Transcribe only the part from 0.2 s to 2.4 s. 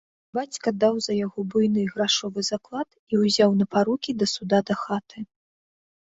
Бацька даў за яго буйны грашовы